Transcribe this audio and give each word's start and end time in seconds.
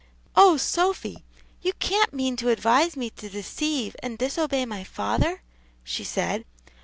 "Oh, 0.35 0.57
Sophy! 0.57 1.23
you 1.61 1.73
can't 1.73 2.11
mean 2.11 2.35
to 2.37 2.49
advise 2.49 2.97
me 2.97 3.11
to 3.11 3.29
deceive 3.29 3.95
and 4.01 4.17
disobey 4.17 4.65
my 4.65 4.83
father?" 4.83 5.43
she 5.83 6.03
said. 6.03 6.43